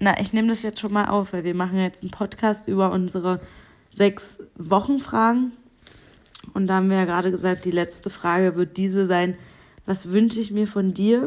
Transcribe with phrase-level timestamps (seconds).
[0.00, 2.90] Na, ich nehme das jetzt schon mal auf, weil wir machen jetzt einen Podcast über
[2.90, 3.40] unsere
[3.90, 5.52] sechs Wochenfragen.
[6.54, 9.36] Und da haben wir ja gerade gesagt, die letzte Frage wird diese sein,
[9.84, 11.26] was wünsche ich mir von dir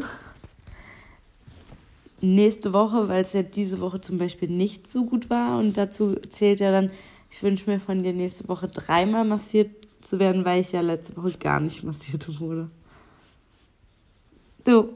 [2.21, 5.59] nächste Woche, weil es ja diese Woche zum Beispiel nicht so gut war.
[5.59, 6.89] Und dazu zählt ja dann,
[7.29, 9.69] ich wünsche mir von dir nächste Woche dreimal massiert
[10.01, 12.69] zu werden, weil ich ja letzte Woche gar nicht massiert wurde.
[14.63, 14.89] Du.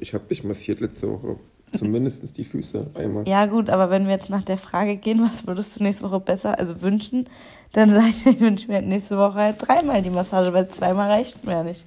[0.00, 1.38] Ich habe dich massiert letzte Woche.
[1.76, 3.28] Zumindest die Füße einmal.
[3.28, 6.20] Ja, gut, aber wenn wir jetzt nach der Frage gehen, was würdest du nächste Woche
[6.20, 7.28] besser, also wünschen,
[7.72, 11.44] dann sage ich, ich wünsche mir nächste Woche halt dreimal die Massage, weil zweimal reicht
[11.44, 11.84] mir ja nicht.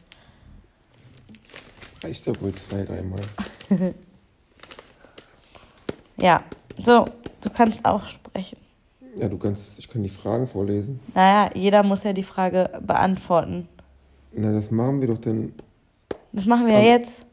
[2.01, 3.19] Reicht ja wohl zwei, dreimal.
[6.17, 6.43] ja,
[6.81, 7.05] so,
[7.41, 8.57] du kannst auch sprechen.
[9.17, 10.99] Ja, du kannst, ich kann die Fragen vorlesen.
[11.13, 13.67] Naja, jeder muss ja die Frage beantworten.
[14.33, 15.53] Na, das machen wir doch dann.
[16.31, 17.25] Das machen wir ja jetzt.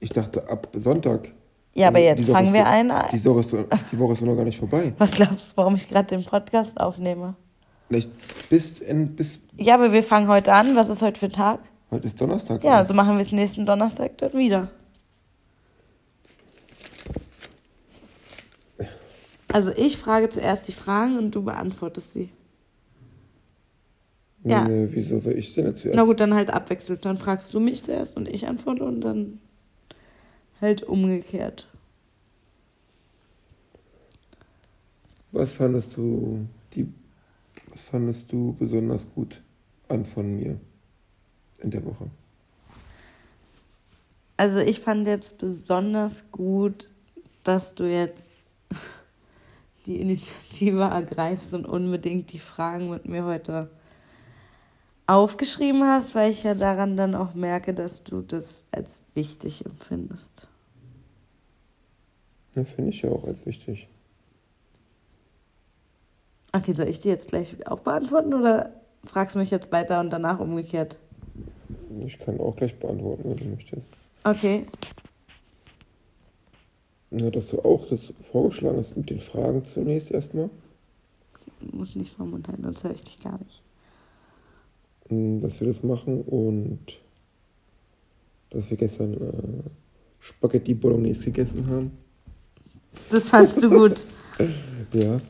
[0.00, 1.32] Ich dachte ab Sonntag.
[1.74, 2.92] Ja, aber jetzt fangen wir ein.
[3.12, 3.56] Die Woche, ist,
[3.92, 4.92] die Woche ist noch gar nicht vorbei.
[4.98, 7.34] Was glaubst du, warum ich gerade den Podcast aufnehme?
[7.88, 8.10] Vielleicht
[8.48, 8.82] bis,
[9.16, 9.40] bis.
[9.56, 10.76] Ja, aber wir fangen heute an.
[10.76, 11.60] Was ist heute für ein Tag?
[11.90, 12.62] Heute ist Donnerstag.
[12.64, 14.68] Ja, also machen wir es nächsten Donnerstag dann wieder.
[19.50, 22.28] Also ich frage zuerst die Fragen und du beantwortest sie.
[24.44, 24.64] Ja.
[24.68, 25.96] Nee, wieso soll ich denn jetzt zuerst?
[25.96, 27.04] Na gut, dann halt abwechselnd.
[27.04, 29.40] Dann fragst du mich zuerst und ich antworte und dann
[30.60, 31.68] halt umgekehrt.
[35.32, 36.88] Was fandest du die
[37.70, 39.40] was fandest du besonders gut
[39.88, 40.58] an von mir
[41.60, 42.10] in der Woche?
[44.36, 46.90] Also ich fand jetzt besonders gut,
[47.44, 48.46] dass du jetzt
[49.86, 53.70] die Initiative ergreifst und unbedingt die Fragen mit mir heute
[55.08, 60.48] aufgeschrieben hast, weil ich ja daran dann auch merke, dass du das als wichtig empfindest.
[62.54, 63.88] Ja, finde ich ja auch als wichtig.
[66.52, 68.72] Okay, soll ich die jetzt gleich auch beantworten oder
[69.04, 70.98] fragst du mich jetzt weiter und danach umgekehrt?
[72.04, 73.88] Ich kann auch gleich beantworten, wenn du möchtest.
[74.24, 74.66] Okay.
[77.10, 80.50] Na, dass du auch das vorgeschlagen hast mit den Fragen zunächst erstmal.
[81.72, 83.62] Muss nicht vom Mund halten, sonst höre ich dich gar nicht.
[85.10, 86.80] Dass wir das machen und
[88.50, 89.70] dass wir gestern äh,
[90.20, 91.92] Spaghetti Bolognese gegessen haben.
[93.10, 94.04] Das fandst du gut.
[94.92, 95.20] ja.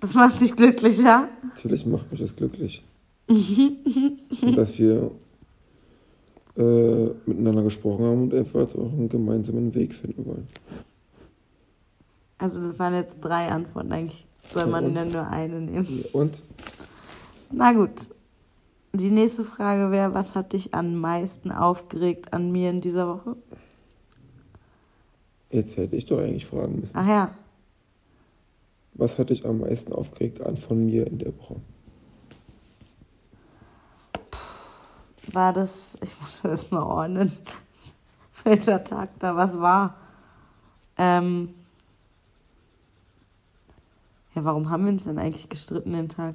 [0.00, 1.28] Das macht dich glücklich, ja?
[1.42, 2.82] Natürlich macht mich das glücklich.
[3.28, 5.10] und dass wir
[6.56, 10.48] äh, miteinander gesprochen haben und einfach auch einen gemeinsamen Weg finden wollen.
[12.38, 14.94] Also das waren jetzt drei Antworten, eigentlich soll man und?
[14.94, 16.04] dann nur eine nehmen.
[16.12, 16.42] Und?
[17.52, 17.90] Na gut.
[18.92, 23.36] Die nächste Frage wäre, was hat dich am meisten aufgeregt an mir in dieser Woche?
[25.50, 26.96] Jetzt hätte ich doch eigentlich fragen müssen.
[26.96, 27.34] Ach ja.
[28.94, 31.56] Was hat dich am meisten aufgeregt an von mir in der Woche?
[35.34, 37.32] war das, ich muss das mal ordnen,
[38.44, 39.96] welcher Tag da was war.
[40.96, 41.54] Ähm,
[44.34, 46.34] ja, warum haben wir uns denn eigentlich gestritten den Tag?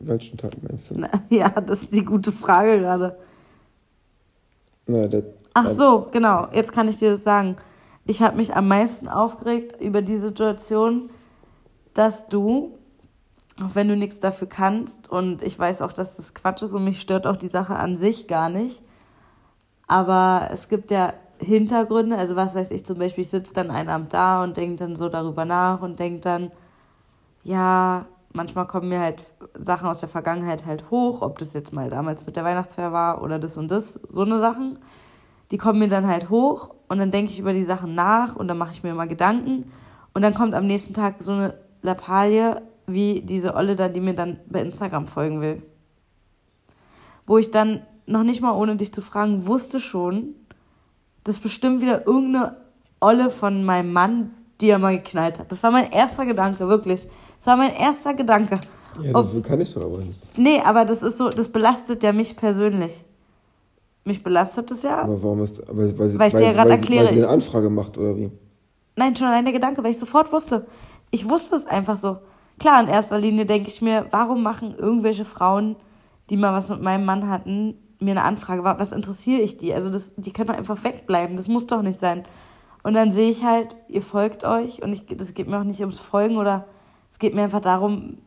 [0.00, 0.94] Welchen Tag meinst du?
[0.96, 3.16] Na, ja, das ist die gute Frage gerade.
[5.54, 7.56] Ach so, genau, jetzt kann ich dir das sagen.
[8.06, 11.10] Ich habe mich am meisten aufgeregt über die Situation,
[11.94, 12.78] dass du
[13.62, 15.10] auch wenn du nichts dafür kannst.
[15.10, 17.96] Und ich weiß auch, dass das Quatsch ist und mich stört auch die Sache an
[17.96, 18.82] sich gar nicht.
[19.86, 23.88] Aber es gibt ja Hintergründe, also was weiß ich zum Beispiel, ich sitze dann einen
[23.88, 26.52] Abend da und denke dann so darüber nach und denke dann,
[27.42, 29.24] ja, manchmal kommen mir halt
[29.58, 33.22] Sachen aus der Vergangenheit halt hoch, ob das jetzt mal damals mit der Weihnachtsfeier war
[33.22, 34.78] oder das und das, so eine Sachen.
[35.50, 38.48] Die kommen mir dann halt hoch und dann denke ich über die Sachen nach und
[38.48, 39.70] dann mache ich mir immer Gedanken
[40.14, 44.14] und dann kommt am nächsten Tag so eine Lappalie, wie diese Olle da, die mir
[44.14, 45.62] dann bei Instagram folgen will.
[47.26, 50.34] Wo ich dann noch nicht mal ohne dich zu fragen wusste schon,
[51.24, 52.56] dass bestimmt wieder irgendeine
[53.00, 55.50] Olle von meinem Mann, die er mal geknallt hat.
[55.50, 57.06] Das war mein erster Gedanke, wirklich.
[57.36, 58.60] Das war mein erster Gedanke.
[59.00, 60.38] Ja, Ob, kann ich doch aber nicht.
[60.38, 63.04] Nee, aber das ist so, das belastet ja mich persönlich.
[64.04, 65.02] Mich belastet es ja.
[65.02, 67.06] Aber warum ist, aber weil, sie, weil ich dir ja gerade erkläre.
[67.06, 68.30] Weil sie eine Anfrage macht, oder wie?
[68.96, 70.66] Nein, schon allein der Gedanke, weil ich sofort wusste.
[71.10, 72.18] Ich wusste es einfach so.
[72.58, 75.76] Klar, in erster Linie denke ich mir, warum machen irgendwelche Frauen,
[76.28, 79.72] die mal was mit meinem Mann hatten, mir eine Anfrage, was interessiere ich die?
[79.74, 82.24] Also das, die können doch einfach wegbleiben, das muss doch nicht sein.
[82.82, 85.80] Und dann sehe ich halt, ihr folgt euch und ich, das geht mir auch nicht
[85.80, 86.66] ums Folgen oder
[87.12, 88.18] es geht mir einfach darum,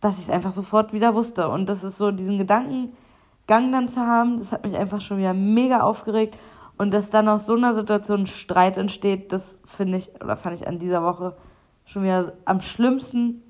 [0.00, 1.48] dass ich es einfach sofort wieder wusste.
[1.48, 2.92] Und das ist so, diesen Gedankengang
[3.46, 6.38] dann zu haben, das hat mich einfach schon wieder mega aufgeregt.
[6.78, 10.66] Und dass dann aus so einer Situation Streit entsteht, das finde ich, oder fand ich
[10.66, 11.36] an dieser Woche
[11.84, 13.42] schon wieder am schlimmsten,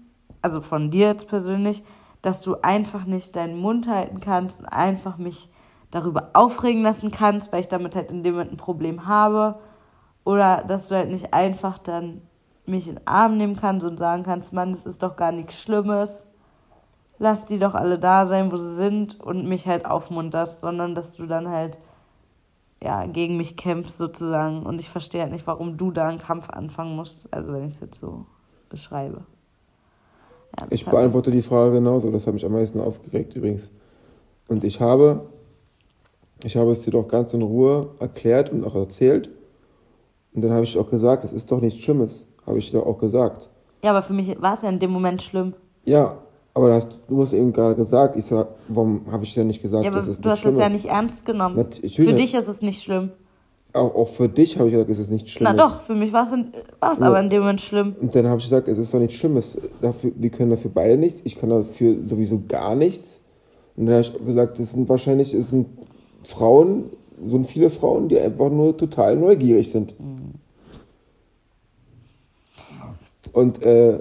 [0.43, 1.85] also von dir jetzt persönlich,
[2.23, 5.49] dass du einfach nicht deinen Mund halten kannst und einfach mich
[5.93, 9.61] darüber aufregen lassen kannst, weil ich damit halt in dem Moment ein Problem habe.
[10.25, 12.23] Oder dass du halt nicht einfach dann
[12.67, 15.61] mich in den Arm nehmen kannst und sagen kannst, Mann, es ist doch gar nichts
[15.61, 16.27] Schlimmes.
[17.19, 21.15] Lass die doch alle da sein, wo sie sind und mich halt aufmunterst, sondern dass
[21.15, 21.81] du dann halt
[22.83, 24.65] ja, gegen mich kämpfst sozusagen.
[24.65, 27.75] Und ich verstehe halt nicht, warum du da einen Kampf anfangen musst, also wenn ich
[27.75, 28.25] es jetzt so
[28.69, 29.25] beschreibe.
[30.59, 33.71] Ja, ich beantworte die Frage genauso, das hat mich am meisten aufgeregt übrigens.
[34.49, 35.27] Und ich habe,
[36.43, 39.31] ich habe es dir doch ganz in Ruhe erklärt und auch erzählt.
[40.35, 42.99] Und dann habe ich auch gesagt, es ist doch nichts Schlimmes, habe ich dir auch
[42.99, 43.49] gesagt.
[43.83, 45.55] Ja, aber für mich war es ja in dem Moment schlimm.
[45.85, 46.19] Ja,
[46.55, 49.85] aber hast, du hast eben gerade gesagt, ich sag, warum habe ich denn nicht gesagt,
[49.85, 51.57] ja, dass es du hast es ja nicht ernst genommen.
[51.57, 51.97] Natürlich.
[51.97, 53.11] Für dich ist es nicht schlimm.
[53.73, 55.55] Auch, auch für dich habe ich gesagt, es ist nichts Schlimmes.
[55.57, 56.31] Na doch, für mich war es
[56.99, 57.07] ja.
[57.07, 57.95] aber in dem Moment schlimm.
[58.01, 59.61] Und dann habe ich gesagt, es ist doch nichts Schlimmes.
[59.81, 61.21] Dafür, wir können dafür beide nichts.
[61.25, 63.21] Ich kann dafür sowieso gar nichts.
[63.77, 65.69] Und dann habe ich gesagt, es sind wahrscheinlich es sind
[66.25, 66.91] Frauen,
[67.27, 69.99] sind viele Frauen, die einfach nur total neugierig sind.
[69.99, 70.35] Mhm.
[73.33, 74.01] Und äh,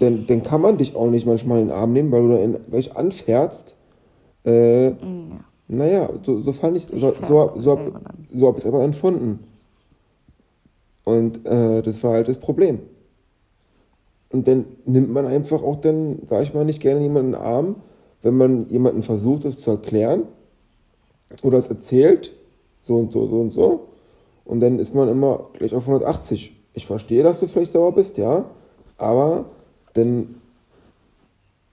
[0.00, 2.58] dann, dann kann man dich auch nicht manchmal in den Arm nehmen, weil du dann
[2.70, 3.76] gleich anfährst.
[4.44, 4.96] Äh, ja.
[5.66, 7.92] Naja, so, so fand ich, so, so, so, so habe
[8.32, 9.40] so hab ich es aber empfunden.
[11.04, 12.80] Und äh, das war halt das Problem.
[14.30, 17.42] Und dann nimmt man einfach auch dann, sag ich mal, nicht gerne jemanden in den
[17.42, 17.76] Arm,
[18.22, 20.24] wenn man jemanden versucht, es zu erklären
[21.42, 22.32] oder es erzählt,
[22.80, 23.88] so und so, so und so.
[24.44, 26.54] Und dann ist man immer gleich auf 180.
[26.74, 28.44] Ich verstehe, dass du vielleicht sauer bist, ja,
[28.98, 29.46] aber
[29.94, 30.40] dann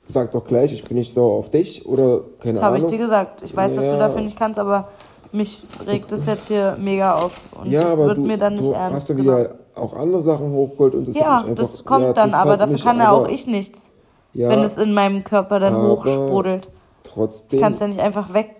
[0.07, 2.55] sag doch gleich, ich bin nicht sauer auf dich oder keine das Ahnung.
[2.55, 3.41] Das habe ich dir gesagt.
[3.43, 3.77] Ich weiß, ja.
[3.77, 4.89] dass du dafür nicht kannst, aber
[5.31, 7.33] mich regt es jetzt hier mega auf.
[7.59, 8.95] Und ja, das wird du, mir dann nicht du ernst.
[8.95, 12.33] Hast du wieder auch andere Sachen hochgeholt und das Ja, einfach, das kommt ja, dann,
[12.33, 13.89] aber dafür kann ja auch ich nichts.
[14.33, 16.69] Ja, wenn es in meinem Körper dann hochsprudelt.
[17.03, 17.57] Trotzdem.
[17.57, 18.55] Ich kann es ja nicht einfach weg.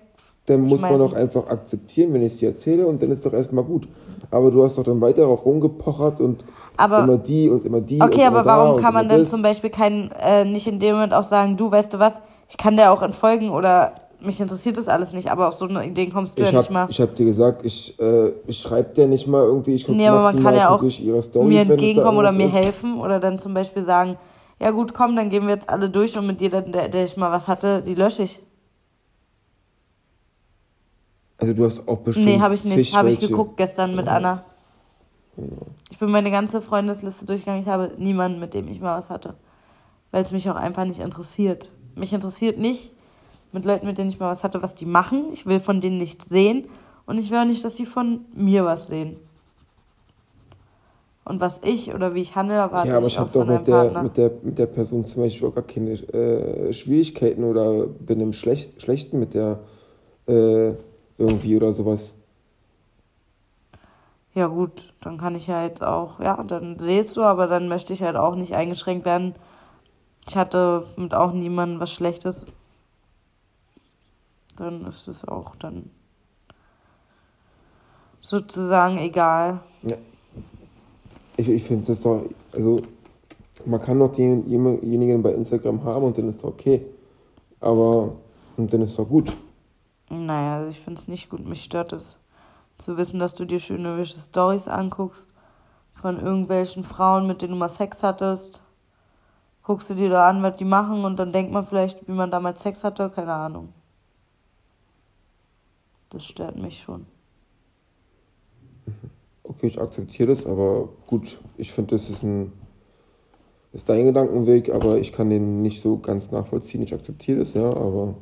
[0.47, 3.33] Dann muss man auch einfach akzeptieren, wenn ich es dir erzähle und dann ist doch
[3.33, 3.87] erstmal gut.
[4.31, 6.43] Aber du hast doch dann weiter darauf rumgepochert und
[6.77, 8.01] aber, immer die und immer die.
[8.01, 11.23] Okay, aber warum kann man denn zum Beispiel kein, äh, nicht in dem Moment auch
[11.23, 15.13] sagen, du, weißt du was, ich kann dir auch entfolgen oder mich interessiert das alles
[15.13, 16.87] nicht, aber auf so eine Idee kommst du ich ja hab, nicht mal.
[16.89, 20.21] Ich habe dir gesagt, ich, äh, ich schreibe dir nicht mal irgendwie, ich nee, aber
[20.21, 22.55] man kann ja auch mir entgegenkommen oder mir ist.
[22.55, 24.17] helfen oder dann zum Beispiel sagen,
[24.59, 27.17] ja gut, komm, dann gehen wir jetzt alle durch und mit dir, der, der ich
[27.17, 28.39] mal was hatte, die lösche ich.
[31.41, 32.95] Also du hast auch bestimmt Nee, habe ich nicht.
[32.95, 34.43] Habe ich geguckt gestern mit Anna.
[35.89, 37.61] Ich bin meine ganze Freundesliste durchgegangen.
[37.61, 39.33] Ich habe niemanden, mit dem ich mal was hatte.
[40.11, 41.71] Weil es mich auch einfach nicht interessiert.
[41.95, 42.93] Mich interessiert nicht
[43.51, 45.25] mit Leuten, mit denen ich mal was hatte, was die machen.
[45.33, 46.65] Ich will von denen nichts sehen.
[47.07, 49.17] Und ich will auch nicht, dass sie von mir was sehen.
[51.25, 53.67] Und was ich oder wie ich handle, erwarte Ja, aber ich, ich habe doch mit
[53.67, 58.19] der, mit, der, mit der Person zum Beispiel auch gar keine äh, Schwierigkeiten oder bin
[58.19, 59.59] im Schlecht, Schlechten mit der
[60.27, 60.73] äh,
[61.21, 62.15] irgendwie oder sowas
[64.33, 67.91] ja gut, dann kann ich ja jetzt auch, ja, dann sehst du, aber dann möchte
[67.91, 69.35] ich halt auch nicht eingeschränkt werden.
[70.27, 72.45] Ich hatte mit auch niemandem was Schlechtes.
[74.55, 75.89] Dann ist es auch dann
[78.21, 79.61] sozusagen egal.
[79.81, 79.97] Ja.
[81.35, 82.81] Ich, ich finde das doch, also
[83.65, 86.85] man kann doch denjenigen bei Instagram haben und dann ist es okay.
[87.59, 88.13] Aber
[88.57, 89.35] und dann ist es doch gut.
[90.11, 92.19] Naja, also ich finde es nicht gut, mich stört es
[92.77, 95.33] zu wissen, dass du dir schöne irgendwelche Stories anguckst
[95.93, 98.61] von irgendwelchen Frauen, mit denen du mal Sex hattest.
[99.63, 102.29] Guckst du dir da an, was die machen und dann denkt man vielleicht, wie man
[102.29, 103.69] damals Sex hatte, keine Ahnung.
[106.09, 107.05] Das stört mich schon.
[109.43, 112.53] Okay, ich akzeptiere das, aber gut, ich finde, das ist ein
[113.73, 116.83] ist dein Gedankenweg, aber ich kann den nicht so ganz nachvollziehen.
[116.83, 118.15] Ich akzeptiere das, ja, aber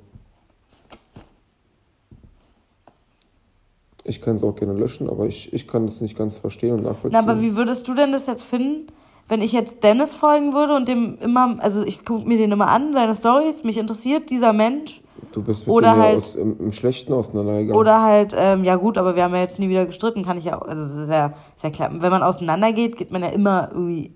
[4.09, 6.83] Ich kann es auch gerne löschen, aber ich, ich kann das nicht ganz verstehen und
[6.83, 7.11] nachvollziehen.
[7.11, 8.87] Na, aber wie würdest du denn das jetzt finden,
[9.29, 12.69] wenn ich jetzt Dennis folgen würde und dem immer, also ich gucke mir den immer
[12.69, 15.01] an, seine Stories, mich interessiert dieser Mensch.
[15.31, 17.79] Du bist mit oder halt, aus, im, im, Schlechten auseinandergegangen.
[17.79, 20.45] Oder halt, ähm, ja gut, aber wir haben ja jetzt nie wieder gestritten, kann ich
[20.45, 23.69] ja, also es ist ja, ist ja klar, wenn man auseinandergeht, geht man ja immer
[23.71, 24.11] irgendwie,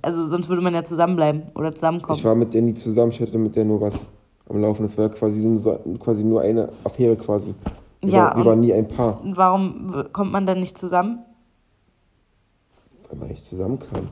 [0.00, 2.18] also sonst würde man ja zusammenbleiben oder zusammenkommen.
[2.18, 4.06] Ich war mit der nie zusammen, ich hatte mit der nur was
[4.48, 5.60] am Laufen, das war quasi,
[5.98, 7.54] quasi nur eine Affäre quasi.
[8.06, 9.20] Wir, ja, war, wir waren nie ein Paar.
[9.22, 11.24] Und warum kommt man dann nicht zusammen?
[13.08, 14.08] Weil man nicht zusammen kann.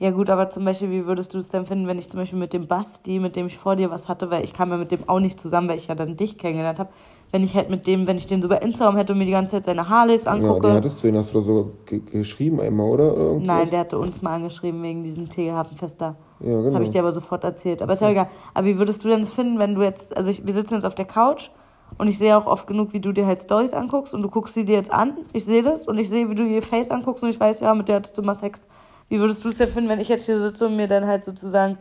[0.00, 2.38] Ja gut, aber zum Beispiel, wie würdest du es denn finden, wenn ich zum Beispiel
[2.38, 4.90] mit dem Basti, mit dem ich vor dir was hatte, weil ich kam ja mit
[4.92, 6.88] dem auch nicht zusammen, weil ich ja dann dich kennengelernt habe,
[7.32, 9.32] wenn ich halt mit dem, wenn ich den so bei Instagram hätte und mir die
[9.32, 10.68] ganze Zeit seine Harleys angucke.
[10.68, 13.14] Ja, den hattest du, den hast du da sogar ge geschrieben einmal, oder?
[13.14, 13.46] Irgendwas?
[13.46, 16.16] Nein, der hatte uns mal angeschrieben wegen diesem Teehafenfest da.
[16.40, 16.62] Ja, genau.
[16.62, 17.82] Das habe ich dir aber sofort erzählt.
[17.82, 18.30] Aber ist ja egal.
[18.54, 20.86] Aber wie würdest du denn das finden, wenn du jetzt, also ich, wir sitzen jetzt
[20.86, 21.50] auf der Couch
[21.98, 24.54] und ich sehe auch oft genug, wie du dir halt Stories anguckst und du guckst
[24.54, 25.16] sie dir jetzt an.
[25.32, 27.74] Ich sehe das und ich sehe, wie du ihr Face anguckst und ich weiß, ja,
[27.74, 28.66] mit der hattest du mal Sex.
[29.08, 31.24] Wie würdest du es denn finden, wenn ich jetzt hier sitze und mir dann halt
[31.24, 31.78] sozusagen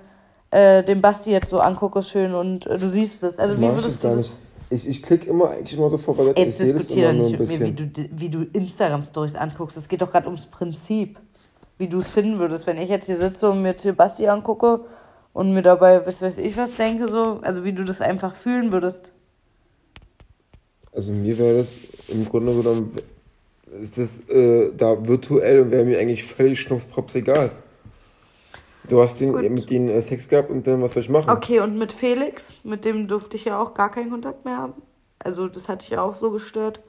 [0.51, 3.37] äh, den Basti jetzt so angucke schön und äh, du siehst das?
[3.37, 4.31] Also wie würdest das du nicht.
[4.71, 7.31] Ich, ich klicke immer eigentlich immer so vor, weil Ey, ich jetzt das diskutiere nicht
[7.31, 7.93] mit mir, wie bisschen.
[7.93, 9.77] du, wie du Instagram-Stories anguckst.
[9.77, 11.19] Es geht doch gerade ums Prinzip.
[11.77, 14.81] Wie du es finden würdest, wenn ich jetzt hier sitze und mir Basti angucke
[15.33, 17.39] und mir dabei, was weiß ich was denke, so.
[17.41, 19.13] Also wie du das einfach fühlen würdest.
[20.93, 21.75] Also mir wäre das
[22.07, 22.95] im Grunde genommen,
[23.81, 27.51] ist das äh, da virtuell und wäre mir eigentlich völlig schnuppsprops egal.
[28.87, 29.49] Du hast den, Gut.
[29.49, 31.29] mit denen äh, Sex gehabt und dann was soll ich machen?
[31.29, 34.73] Okay, und mit Felix, mit dem durfte ich ja auch gar keinen Kontakt mehr haben.
[35.19, 36.79] Also das hatte ich ja auch so gestört.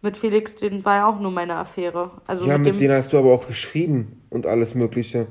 [0.00, 2.12] Mit Felix, den war ja auch nur meine Affäre.
[2.26, 2.78] Also ja, mit, mit dem.
[2.78, 5.26] denen hast du aber auch geschrieben und alles Mögliche.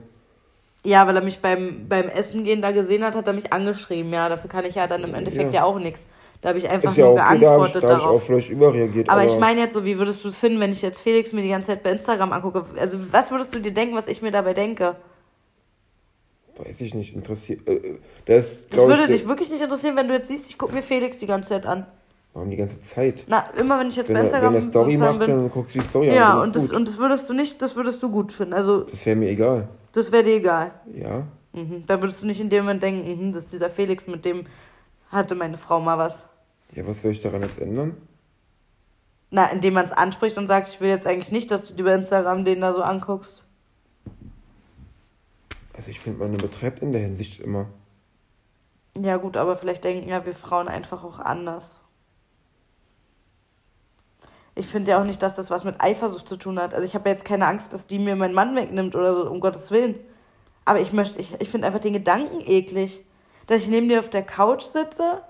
[0.83, 4.11] Ja, weil er mich beim, beim Essen gehen da gesehen hat, hat er mich angeschrieben.
[4.11, 5.63] Ja, dafür kann ich ja dann im Endeffekt ja, Ja.
[5.65, 6.07] auch nichts.
[6.41, 7.97] Da habe ich einfach Ist ja nur okay, da habe ich, geantwortet da hab ich
[7.97, 8.23] auch darauf.
[8.25, 9.09] vielleicht überreagiert.
[9.09, 11.41] Aber ich meine jetzt so, wie würdest du es finden, wenn ich jetzt Felix mir
[11.41, 12.65] die ganze Zeit bei Instagram angucke?
[12.77, 14.95] Also, was würdest du dir denken, was ich mir dabei denke?
[16.57, 17.67] Weiß ich nicht, interessiert.
[17.67, 20.47] Äh, das ist, Das glaub würde ich, dich wirklich nicht interessieren, wenn du jetzt siehst,
[20.49, 21.85] ich gucke mir Felix die ganze Zeit an.
[22.33, 23.23] Warum die ganze Zeit?
[23.27, 25.27] Na, immer wenn ich jetzt Wenn bei Instagram wenn er Story macht, bin.
[25.29, 26.41] dann guckst du die Story Ja, an.
[26.43, 28.53] und dann ist das, und das würdest du nicht, das würdest du gut finden.
[28.53, 29.67] Also, das wäre mir egal.
[29.93, 30.71] das wäre dir egal.
[30.95, 31.23] Ja.
[31.53, 31.83] Mhm.
[31.87, 34.45] Dann würdest du nicht in dem Moment denken, mhm, das ist dieser Felix, mit dem
[35.11, 36.23] hatte meine Frau mal was.
[36.75, 37.97] Ja, was soll ich daran jetzt ändern?
[39.29, 41.83] Na, indem man es anspricht und sagt, ich will jetzt eigentlich nicht, dass du dir
[41.83, 43.45] bei Instagram den da so anguckst.
[45.73, 47.67] Also ich finde, man übertreibt in der Hinsicht immer.
[48.99, 51.79] Ja, gut, aber vielleicht denken ja wir Frauen einfach auch anders.
[54.55, 56.73] Ich finde ja auch nicht, dass das was mit Eifersucht zu tun hat.
[56.73, 59.29] Also ich habe ja jetzt keine Angst, dass die mir meinen Mann wegnimmt oder so,
[59.29, 59.95] um Gottes Willen.
[60.65, 63.05] Aber ich möchte, ich, ich finde einfach den Gedanken eklig,
[63.47, 65.21] dass ich neben dir auf der Couch sitze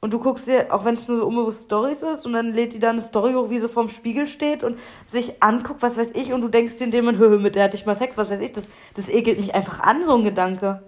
[0.00, 2.72] und du guckst dir, auch wenn es nur so unbewusst Stories ist, und dann lädt
[2.74, 6.10] die da eine Story hoch, wie sie vorm Spiegel steht und sich anguckt, was weiß
[6.14, 8.16] ich, und du denkst dir in dem Moment, hö, mit der hatte ich mal Sex,
[8.16, 10.82] was weiß ich, das, das ekelt mich einfach an, so ein Gedanke.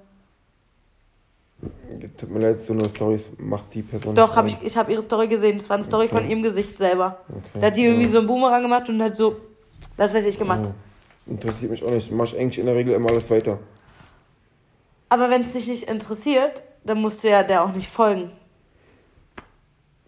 [2.16, 4.14] Tut mir leid, so eine Stories macht die Person.
[4.14, 4.46] Doch, an.
[4.46, 5.58] ich, ich habe ihre Story gesehen.
[5.58, 6.30] Das war eine Story von Okay.
[6.30, 7.18] ihrem Gesicht selber.
[7.28, 8.12] Okay, Da hat die irgendwie ja.
[8.12, 9.36] so einen Boomerang gemacht und hat so,
[9.96, 10.60] was weiß ich, gemacht.
[10.64, 11.32] Ja.
[11.32, 12.10] Interessiert mich auch nicht.
[12.10, 13.58] Mach ich eigentlich in der Regel immer alles weiter.
[15.10, 18.30] Aber wenn es dich nicht interessiert, dann musst du ja der auch nicht folgen.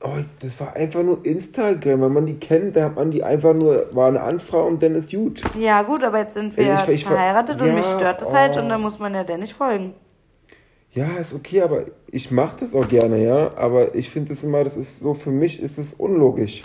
[0.05, 2.01] Oh, das war einfach nur Instagram.
[2.01, 4.95] Wenn man die kennt, da hat man die einfach nur, war eine Anfrage und dann
[4.97, 5.43] ist gut.
[5.59, 8.57] Ja, gut, aber jetzt sind wir Ich- ich- verheiratet und ja, mich stört das halt
[8.57, 8.63] oh.
[8.63, 9.95] und dann muss man ja der nicht folgen.
[10.93, 13.57] Ja, ist okay, aber ich mache das auch gerne, ja.
[13.57, 16.63] Aber ich finde das immer, das ist so, für mich ist es unlogisch.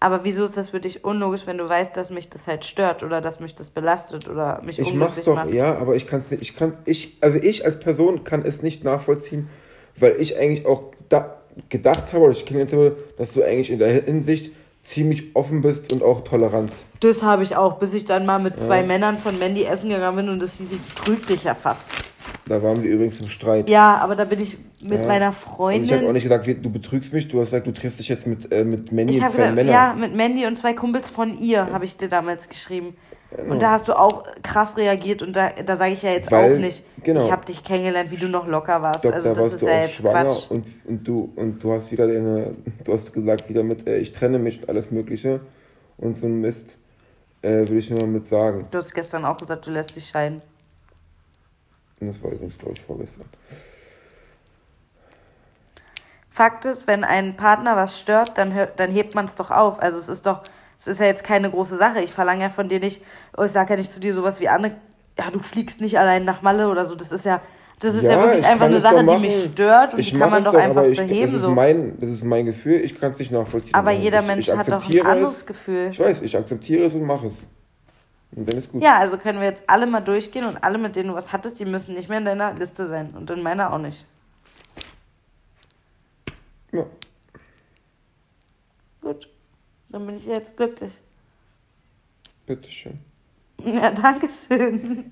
[0.00, 3.02] Aber wieso ist das für dich unlogisch, wenn du weißt, dass mich das halt stört
[3.02, 5.50] oder dass mich das belastet oder mich Ich mach's doch, macht?
[5.50, 8.62] ja, aber ich kann es nicht, ich kann, ich, also ich als Person kann es
[8.62, 9.48] nicht nachvollziehen,
[9.98, 11.38] weil ich eigentlich auch da,
[11.68, 14.52] gedacht habe, oder ich kennengelernt habe, dass du eigentlich in der Hinsicht
[14.82, 16.72] ziemlich offen bist und auch tolerant.
[17.00, 18.86] Das habe ich auch, bis ich dann mal mit zwei Ja.
[18.86, 21.90] Männern von Mandy essen gegangen bin und das hieß, ich trüg dich ja fast.
[22.48, 23.68] Da waren wir übrigens im Streit.
[23.68, 25.06] Ja, aber da bin ich mit Ja.
[25.06, 26.12] meiner Und ich habe auch Freundin.
[26.14, 28.90] nicht gesagt, du betrügst mich, du hast gesagt, du triffst dich jetzt mit, äh, mit
[28.92, 29.72] Manny Ich und zwei gesagt, Männern.
[29.74, 32.96] ja, mit Mandy und zwei Kumpels von ihr, habe ich dir damals geschrieben.
[33.36, 33.52] Genau.
[33.52, 36.54] Und da hast du auch krass reagiert und da, da sage ich ja jetzt Weil-
[36.54, 37.26] auch nicht, genau.
[37.26, 39.04] ich habe dich kennengelernt, wie du noch locker warst.
[39.04, 40.50] Doch, also da das warst ist du ja jetzt Quatsch.
[40.50, 44.14] und, und du und du hast wieder deine, du hast gesagt wieder mit, äh, ich
[44.14, 45.40] trenne mich und alles Mögliche
[45.98, 46.78] und so ein Mist,
[47.42, 48.66] äh, will ich nur mal mit sagen.
[48.70, 50.40] Du hast gestern auch gesagt, du lässt dich scheiden.
[52.00, 53.26] Das war übrigens, glaube ich, vorgestern.
[56.30, 59.82] Fakt ist, wenn ein Partner was stört, dann, dann hebt man es doch auf.
[59.82, 60.42] Also es ist doch,
[60.78, 62.00] es ist ja jetzt keine große Sache.
[62.00, 63.02] Ich verlange ja von dir nicht,
[63.36, 64.76] oh, ich sage ja nicht zu dir sowas wie Anne,
[65.18, 66.94] ja, du fliegst nicht allein nach Malle oder so.
[66.94, 67.40] Das ist ja,
[67.80, 70.18] das ist ja, Ja, wirklich ich einfach eine Sache, die mich stört und Ich die
[70.18, 71.32] kann man doch, doch, einfach ich, beheben.
[71.32, 71.50] das, ist so.
[71.50, 73.74] mein, das ist mein Gefühl, ich kann es nicht nachvollziehen.
[73.74, 75.46] Aber jeder ich, Mensch hat doch ein anderes es.
[75.46, 75.88] Gefühl.
[75.90, 77.48] Ich weiß, ich akzeptiere es und mache es.
[78.36, 78.82] Und dann ist gut.
[78.82, 81.58] Ja, also können wir jetzt alle mal durchgehen und alle, mit denen du was hattest,
[81.60, 83.10] die müssen nicht mehr in deiner Liste sein.
[83.16, 84.04] Und in meiner auch nicht.
[86.72, 86.84] Ja.
[89.00, 89.28] Gut.
[89.88, 90.92] Dann bin ich jetzt glücklich.
[92.46, 92.98] Bitteschön.
[93.64, 95.10] Ja, danke schön.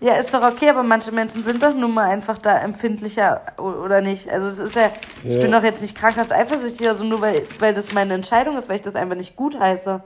[0.00, 4.00] Ja, ist doch okay, aber manche Menschen sind doch nun mal einfach da empfindlicher oder
[4.00, 4.28] nicht.
[4.28, 4.90] Also es ist ja,
[5.22, 5.40] ich Ja.
[5.40, 8.76] bin doch jetzt nicht krankhaft eifersüchtig, also nur weil, weil das meine Entscheidung ist, weil
[8.76, 10.02] ich das einfach nicht gut heiße.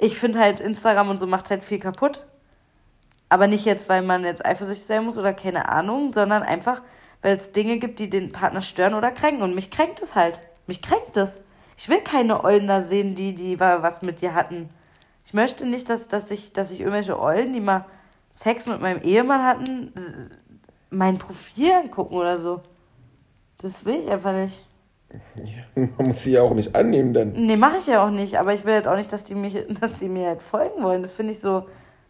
[0.00, 2.24] Ich finde halt, Instagram und so macht halt viel kaputt.
[3.28, 6.82] Aber nicht jetzt, weil man jetzt eifersüchtig sein muss oder keine Ahnung, sondern einfach,
[7.22, 9.42] weil es Dinge gibt, die den Partner stören oder kränken.
[9.42, 10.40] Und mich kränkt es halt.
[10.66, 11.42] Mich kränkt das.
[11.76, 14.70] Ich will keine Eulen da sehen, die, die was mit dir hatten.
[15.26, 17.84] Ich möchte nicht, dass, dass, ich, dass ich irgendwelche Eulen, die mal
[18.34, 19.92] Sex mit meinem Ehemann hatten,
[20.90, 22.62] mein Profil angucken oder so.
[23.58, 24.62] Das will ich einfach nicht.
[25.74, 27.32] Man muss sie ja auch nicht annehmen dann.
[27.32, 28.38] Nee, mache ich ja auch nicht.
[28.38, 31.02] Aber ich will halt auch nicht, dass die, mich, dass die mir halt folgen wollen.
[31.02, 31.66] Das finde ich so.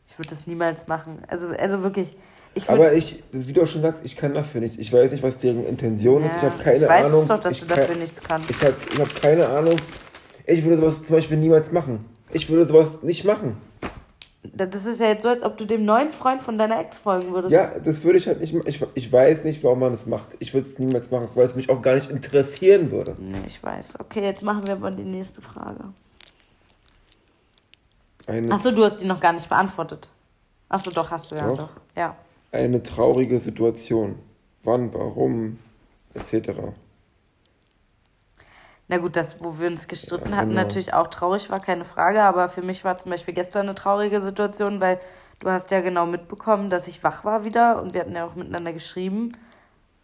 [0.08, 1.22] Ich würde das niemals machen.
[1.28, 2.16] Also, also wirklich.
[2.54, 4.76] Ich aber ich, wie du auch schon sagst, ich kann dafür nichts.
[4.76, 6.36] Ich weiß nicht, was deren Intention ja, ist.
[6.36, 7.28] Ich habe keine ich weiß Ahnung.
[7.28, 8.50] doch, dass ich du dafür nichts kannst.
[8.50, 9.76] Ich habe ich hab keine Ahnung.
[10.46, 12.04] Ich würde sowas zum Beispiel niemals machen.
[12.32, 13.56] Ich würde sowas nicht machen.
[14.42, 17.32] Das ist ja jetzt so, als ob du dem neuen Freund von deiner Ex folgen
[17.32, 17.52] würdest.
[17.52, 18.68] Ja, das würde ich halt nicht machen.
[18.68, 20.28] Ich, ich weiß nicht, warum man das macht.
[20.38, 23.14] Ich würde es niemals machen, weil es mich auch gar nicht interessieren würde.
[23.20, 24.00] Nee, ich weiß.
[24.00, 25.92] Okay, jetzt machen wir mal die nächste Frage.
[28.48, 30.08] Achso, du hast die noch gar nicht beantwortet.
[30.68, 31.48] Achso, doch, hast du ja.
[31.48, 31.56] Doch.
[31.58, 31.70] doch.
[31.96, 32.16] Ja.
[32.52, 34.16] Eine traurige Situation.
[34.62, 35.58] Wann, warum,
[36.14, 36.50] etc.
[38.90, 40.62] Na gut, das, wo wir uns gestritten hatten, genau.
[40.62, 42.24] natürlich auch traurig war, keine Frage.
[42.24, 44.98] Aber für mich war zum Beispiel gestern eine traurige Situation, weil
[45.38, 48.34] du hast ja genau mitbekommen, dass ich wach war wieder und wir hatten ja auch
[48.34, 49.28] miteinander geschrieben.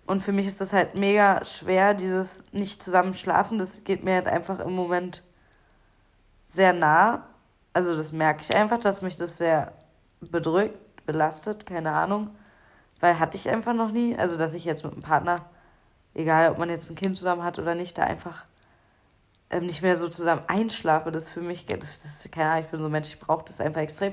[0.07, 3.59] Und für mich ist das halt mega schwer, dieses nicht zusammen schlafen.
[3.59, 5.25] Das geht mir halt einfach im Moment
[6.47, 7.27] sehr nah.
[7.73, 9.73] Also das merke ich einfach, dass mich das sehr
[10.31, 12.31] bedrückt, belastet, keine Ahnung.
[13.01, 14.17] Weil hatte ich einfach noch nie.
[14.17, 15.41] Also dass ich jetzt mit einem Partner,
[16.15, 18.45] egal ob man jetzt ein Kind zusammen hat oder nicht, da einfach
[19.51, 22.71] ähm, nicht mehr so zusammen einschlafe, das ist für mich, das, das keine Ahnung, ich
[22.71, 24.13] bin so ein Mensch, ich brauche das einfach extrem.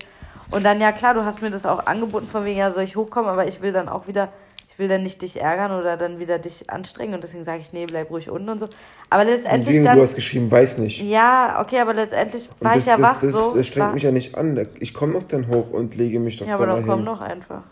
[0.52, 2.96] Und dann, ja klar, du hast mir das auch angeboten, von wegen, ja, soll ich
[2.96, 4.30] hochkommen, aber ich will dann auch wieder,
[4.70, 7.74] ich will dann nicht dich ärgern oder dann wieder dich anstrengen und deswegen sage ich,
[7.74, 8.68] nee, bleib ruhig unten und so.
[9.10, 9.98] Aber letztendlich Deswegen, dann...
[9.98, 11.02] Du hast geschrieben, weiß nicht.
[11.02, 13.56] Ja, okay, aber letztendlich war das, ich ja das, wach das, so.
[13.56, 13.94] Das strengt war...
[13.94, 14.68] mich ja nicht an.
[14.80, 17.64] Ich komme noch dann hoch und lege mich doch Ja, aber dann komm doch einfach.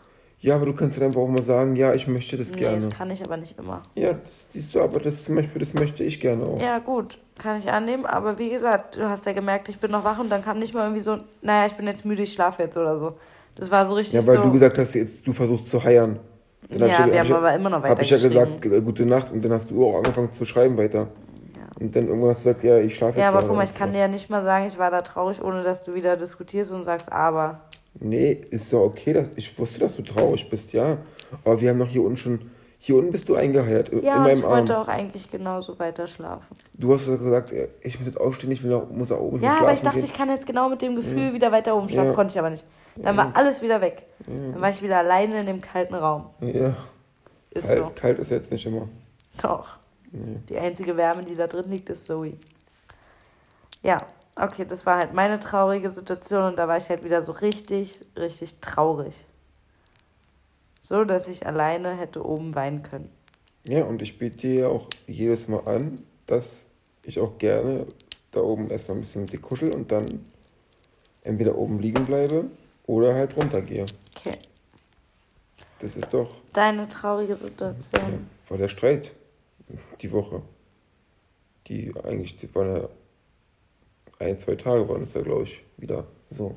[0.42, 2.78] Ja, aber du kannst dann einfach auch mal sagen, ja, ich möchte das nee, gerne.
[2.80, 3.84] das kann ich aber nicht immer.
[3.94, 6.60] Ja, das siehst du, aber das zum Beispiel, das möchte ich gerne auch.
[6.60, 10.04] Ja, gut, kann ich annehmen, aber wie gesagt, du hast ja gemerkt, ich bin noch
[10.04, 12.64] wach und dann kam nicht mal irgendwie so, naja, ich bin jetzt müde, ich schlafe
[12.64, 13.14] jetzt oder so.
[13.56, 16.20] Das war so richtig Ja, weil so, du gesagt hast, jetzt du versuchst zu heiern.
[16.70, 19.32] Dann ja, wir haben ich, aber immer noch weiter Hab ich ja gesagt, gute Nacht
[19.32, 21.08] und dann hast du auch angefangen zu schreiben weiter.
[21.56, 21.68] Ja.
[21.80, 23.24] Und dann irgendwann hast du gesagt, ja, ich schlafe jetzt.
[23.24, 23.96] Ja, aber guck mal, ich kann was.
[23.96, 26.84] dir ja nicht mal sagen, ich war da traurig, ohne dass du wieder diskutierst und
[26.84, 27.62] sagst, aber.
[28.00, 29.14] Nee, ist doch okay.
[29.14, 30.98] Dass, ich wusste, dass du traurig bist, ja.
[31.44, 32.52] Aber wir haben noch hier unten schon.
[32.84, 33.92] Hier unten bist du eingeheiert.
[34.02, 34.84] Ja, in meinem ich wollte Arm.
[34.84, 36.48] auch eigentlich genauso weiter schlafen.
[36.74, 39.40] Du hast gesagt, ich muss jetzt aufstehen, ich will nach, muss nach oben.
[39.44, 40.06] Ja, aber ich dachte, gehen.
[40.06, 41.34] ich kann jetzt genau mit dem Gefühl ja.
[41.34, 42.08] wieder weiter oben schlafen.
[42.08, 42.14] Ja.
[42.16, 42.66] Konnte ich aber nicht.
[42.96, 43.24] Dann ja.
[43.24, 44.08] war alles wieder weg.
[44.26, 46.32] Dann war ich wieder alleine in dem kalten Raum.
[46.40, 46.76] Ja.
[47.52, 47.92] Ist kalt, so.
[47.94, 48.88] Kalt ist jetzt nicht immer.
[49.44, 49.68] Doch.
[50.12, 52.34] Die einzige Wärme, die da drin liegt, ist Zoe.
[53.84, 53.98] Ja,
[54.36, 58.00] okay, das war halt meine traurige Situation und da war ich halt wieder so richtig,
[58.16, 59.26] richtig traurig.
[60.82, 63.10] So, dass ich alleine hätte oben weinen können.
[63.66, 66.66] Ja, und ich biete dir auch jedes Mal an, dass
[67.04, 67.86] ich auch gerne
[68.32, 70.26] da oben erstmal ein bisschen mit dir kuschel und dann
[71.24, 72.46] entweder oben liegen bleibe
[72.88, 73.86] oder halt runtergehe.
[74.16, 74.38] Okay.
[75.80, 76.36] Das ist doch.
[76.54, 78.12] Deine traurige Situation.
[78.12, 79.12] Ja, war der Streit
[80.02, 80.42] die Woche.
[81.68, 82.90] Die eigentlich, die waren ja
[84.22, 86.56] ein, zwei Tage waren es ja, glaube ich, wieder so.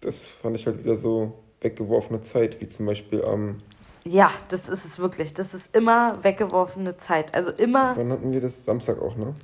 [0.00, 3.58] Das fand ich halt wieder so weggeworfene Zeit, wie zum Beispiel am.
[4.04, 5.34] ja, das ist es wirklich.
[5.34, 7.34] Das ist immer weggeworfene Zeit.
[7.34, 7.96] Also immer.
[7.96, 8.64] Wann hatten wir das?
[8.64, 9.34] Samstag auch, ne?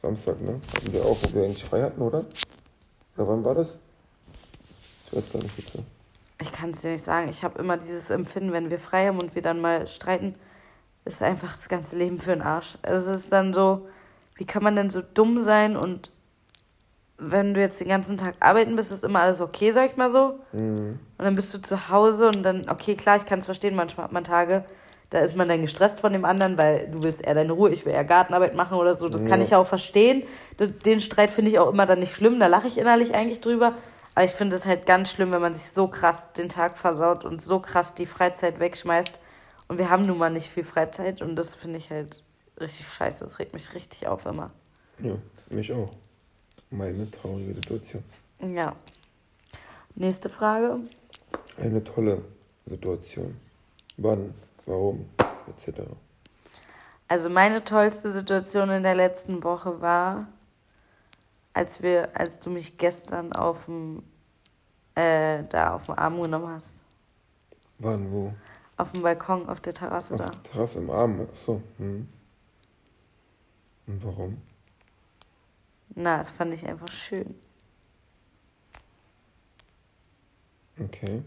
[0.00, 0.60] Samstag, ne?
[0.74, 2.24] Hatten wir auch, wo wir eigentlich frei hatten, oder?
[3.16, 3.78] Oder wann war das?
[5.06, 5.84] Ich weiß gar nicht bitte.
[6.40, 7.28] Ich kann es dir nicht sagen.
[7.28, 10.34] Ich habe immer dieses Empfinden, wenn wir frei haben und wir dann mal streiten,
[11.04, 12.78] ist einfach das ganze Leben für den Arsch.
[12.82, 13.88] Also es ist dann so,
[14.36, 16.10] wie kann man denn so dumm sein und
[17.30, 20.10] wenn du jetzt den ganzen Tag arbeiten bist, ist immer alles okay, sag ich mal
[20.10, 20.38] so.
[20.52, 20.98] Mhm.
[21.18, 24.04] Und dann bist du zu Hause und dann, okay, klar, ich kann es verstehen, manchmal
[24.04, 24.64] hat man Tage,
[25.10, 27.84] da ist man dann gestresst von dem anderen, weil du willst eher deine Ruhe, ich
[27.84, 29.08] will eher Gartenarbeit machen oder so.
[29.08, 29.26] Das ja.
[29.28, 30.24] kann ich auch verstehen.
[30.86, 33.74] Den Streit finde ich auch immer dann nicht schlimm, da lache ich innerlich eigentlich drüber.
[34.14, 37.24] Aber ich finde es halt ganz schlimm, wenn man sich so krass den Tag versaut
[37.24, 39.20] und so krass die Freizeit wegschmeißt.
[39.68, 42.22] Und wir haben nun mal nicht viel Freizeit und das finde ich halt
[42.60, 43.24] richtig scheiße.
[43.24, 44.50] Das regt mich richtig auf immer.
[45.00, 45.14] Ja,
[45.50, 45.90] mich auch
[46.72, 48.02] meine traurige Situation.
[48.40, 48.74] Ja.
[49.94, 50.80] Nächste Frage.
[51.58, 52.22] Eine tolle
[52.66, 53.36] Situation.
[53.98, 54.34] Wann,
[54.66, 55.06] warum,
[55.48, 55.80] etc.
[57.08, 60.28] Also meine tollste Situation in der letzten Woche war,
[61.52, 64.02] als wir, als du mich gestern auf dem,
[64.94, 66.76] äh, da auf dem Arm genommen hast.
[67.78, 68.32] Wann, wo?
[68.78, 70.30] Auf dem Balkon, auf der Terrasse auf da.
[70.50, 71.60] Terrasse im Arm, achso.
[71.76, 72.08] Hm.
[73.86, 74.38] Und warum?
[75.94, 77.34] Na, das fand ich einfach schön.
[80.78, 81.22] Okay.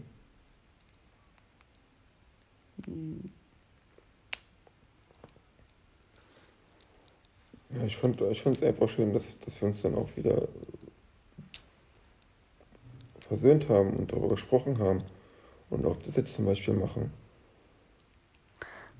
[7.70, 10.48] Ja, ich fand es ich einfach schön, dass, dass wir uns dann auch wieder
[13.20, 15.02] versöhnt haben und darüber gesprochen haben
[15.70, 17.12] und auch das jetzt zum Beispiel machen.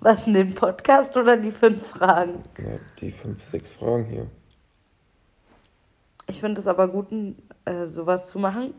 [0.00, 2.44] Was, in den Podcast oder die fünf Fragen?
[2.58, 4.26] Ja, die fünf, sechs Fragen hier.
[6.28, 7.06] Ich finde es aber gut,
[7.64, 8.74] äh, sowas zu machen,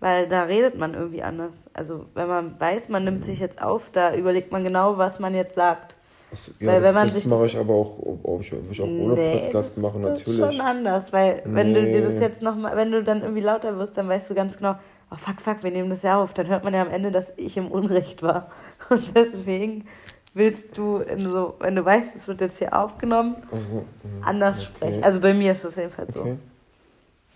[0.00, 1.66] weil da redet man irgendwie anders.
[1.72, 5.34] Also wenn man weiß, man nimmt sich jetzt auf, da überlegt man genau, was man
[5.34, 5.96] jetzt sagt.
[6.30, 8.86] Also, ja, weil wenn man das sich mache ich aber auch, auch, ich, ich auch
[8.86, 10.38] ohne nee, Podcast machen natürlich.
[10.38, 11.54] Das ist schon anders, weil nee.
[11.54, 14.30] wenn du dir das jetzt noch mal, wenn du dann irgendwie lauter wirst, dann weißt
[14.30, 14.76] du ganz genau,
[15.10, 16.32] oh fuck, fuck, wir nehmen das ja auf.
[16.32, 18.50] Dann hört man ja am Ende, dass ich im Unrecht war.
[18.90, 19.86] Und deswegen
[20.32, 24.58] willst du in so, wenn du weißt, es wird jetzt hier aufgenommen, also, mh, anders
[24.58, 24.66] okay.
[24.66, 25.04] sprechen.
[25.04, 26.30] Also bei mir ist das jedenfalls okay.
[26.32, 26.49] so.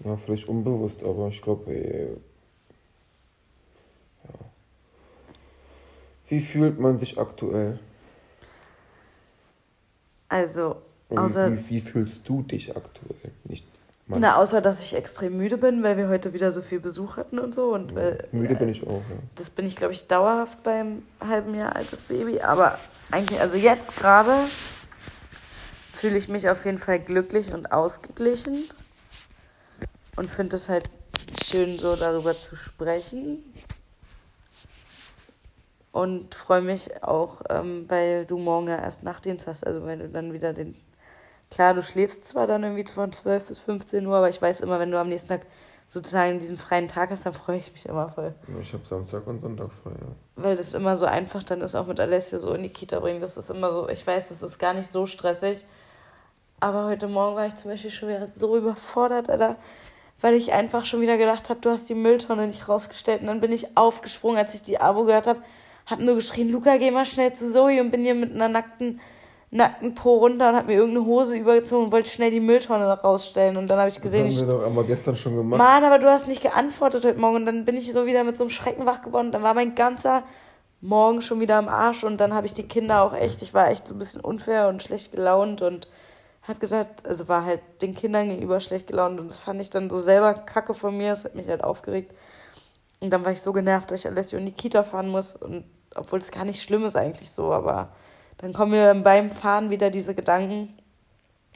[0.05, 1.75] Ja, vielleicht unbewusst, aber ich glaube,
[4.25, 4.31] ja.
[6.29, 7.79] Wie fühlt man sich aktuell?
[10.29, 10.77] Also,
[11.11, 11.53] außer.
[11.53, 13.33] Wie, wie, fühlst du dich aktuell?
[13.45, 13.67] Nicht.
[14.07, 17.39] Na, außer dass ich extrem müde bin, weil wir heute wieder so viel Besuch hatten
[17.39, 17.73] und so.
[17.73, 19.17] Und weil, müde bin ich auch, ja.
[19.37, 22.41] Das bin ich, glaube ich, dauerhaft beim halben Jahr altes Baby.
[22.41, 22.79] Aber
[23.11, 24.35] eigentlich, also jetzt gerade
[25.95, 28.65] fühle ich mich auf jeden Fall glücklich und ausgeglichen.
[30.17, 30.89] Und finde es halt
[31.45, 33.45] schön, so darüber zu sprechen.
[35.93, 40.09] Und freue mich auch, ähm, weil du morgen ja erst Nachtdienst hast, also wenn du
[40.09, 40.75] dann wieder den
[41.55, 44.81] Klar, du schläfst zwar dann irgendwie von 12 bis 15 Uhr, aber ich weiß immer,
[44.81, 45.47] wenn du am nächsten Tag
[45.89, 48.35] sozusagen diesen freien Tag hast, dann freue ich mich immer voll.
[48.61, 50.09] Ich habe Samstag und Sonntag frei, ja.
[50.35, 53.21] Weil das immer so einfach dann ist, auch mit Alessio so in die Kita bringen.
[53.21, 55.65] Das ist immer so, ich weiß, das ist gar nicht so stressig.
[56.59, 59.57] Aber heute Morgen war ich zum Beispiel schon wieder so überfordert, Alter,
[60.21, 63.21] weil ich einfach schon wieder gedacht habe, du hast die Mülltonne nicht rausgestellt.
[63.23, 65.41] Und dann bin ich aufgesprungen, als ich die Abo gehört habe,
[65.87, 69.01] hab nur geschrien, Luca, geh mal schnell zu Zoe und bin hier mit einer nackten
[69.55, 73.57] nackten Po runter und hat mir irgendeine Hose übergezogen und wollte schnell die Mülltonne rausstellen.
[73.57, 74.27] Und dann habe ich gesehen.
[74.27, 75.59] Das haben wir doch einmal gestern schon gemacht.
[75.59, 77.37] Mann, aber du hast nicht geantwortet heute Morgen.
[77.37, 79.27] Und dann bin ich so wieder mit so einem Schrecken wach geworden.
[79.27, 80.25] Und dann war mein ganzer
[80.81, 82.03] Morgen schon wieder am Arsch.
[82.03, 84.67] Und dann habe ich die Kinder auch echt, ich war echt so ein bisschen unfair
[84.67, 85.89] und schlecht gelaunt und
[86.47, 89.19] hat gesagt, also war halt den Kindern gegenüber schlecht gelaunt.
[89.21, 91.11] Und das fand ich dann so selber kacke von mir.
[91.11, 92.15] Das hat mich halt aufgeregt.
[93.01, 95.37] Und dann war ich so genervt, dass ich Alessio in die Kita fahren muss.
[95.37, 97.91] Und obwohl es gar nicht schlimm ist eigentlich so, aber
[98.39, 100.77] dann kommen mir beim Fahren wieder diese Gedanken,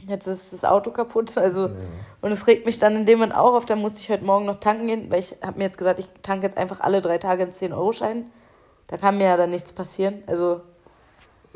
[0.07, 1.37] jetzt ist das Auto kaputt.
[1.37, 1.75] Also, ja.
[2.21, 3.67] Und es regt mich dann in dem Moment auch auf.
[3.67, 6.09] Dann musste ich heute Morgen noch tanken gehen, weil ich habe mir jetzt gesagt, ich
[6.23, 8.27] tanke jetzt einfach alle drei Tage einen 10-Euro-Schein.
[8.87, 10.23] Da kann mir ja dann nichts passieren.
[10.27, 10.63] Also.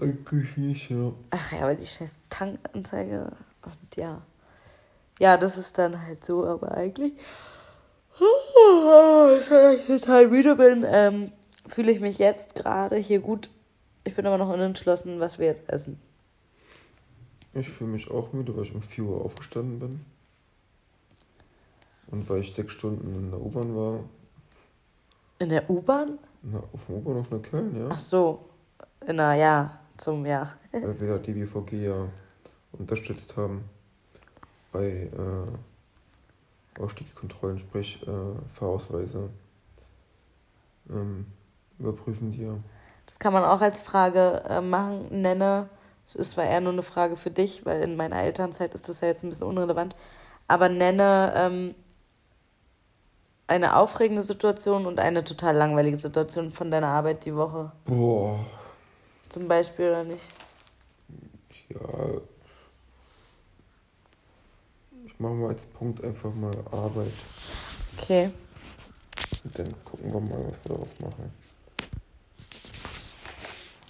[0.01, 1.13] Eigentlich nicht, ja.
[1.31, 3.33] Ach ja, weil die scheiß Tankanzeige.
[3.63, 4.23] Und ja.
[5.19, 7.13] Ja, das ist dann halt so, aber eigentlich.
[8.19, 11.33] Wenn ich total müde bin, ähm,
[11.67, 13.49] fühle ich mich jetzt gerade hier gut
[14.05, 16.01] ich bin aber noch unentschlossen, was wir jetzt essen.
[17.55, 20.05] Ich fühle mich auch müde, weil ich um 4 Uhr aufgestanden bin.
[22.09, 24.01] Und weil ich sechs Stunden in der U-Bahn war.
[25.39, 26.19] In der U-Bahn?
[26.73, 27.89] Auf dem U-Bahn auf nach Köln, ja.
[27.91, 28.49] Ach so.
[29.07, 30.53] Na ja, zum ja.
[30.73, 32.09] weil wir die BVG ja
[32.73, 33.65] unterstützt haben
[34.73, 38.11] bei äh, Ausstiegskontrollen, sprich äh,
[38.55, 39.29] Fahrausweise
[40.91, 41.27] ähm,
[41.79, 42.55] überprüfen die ja.
[43.07, 45.69] Das kann man auch als Frage äh, machen, nenne.
[46.07, 49.01] Das ist zwar eher nur eine Frage für dich, weil in meiner Elternzeit ist das
[49.01, 49.97] ja jetzt ein bisschen unrelevant.
[50.49, 51.75] Aber nenne ähm,
[53.47, 57.73] eine aufregende Situation und eine total langweilige Situation von deiner Arbeit die Woche.
[57.85, 58.39] Boah.
[59.33, 60.25] Zum Beispiel oder nicht?
[61.71, 62.21] Ja.
[65.07, 67.13] Ich mache mal als Punkt einfach mal Arbeit.
[67.99, 68.31] Okay.
[69.43, 71.33] Und dann gucken wir mal, was wir daraus machen.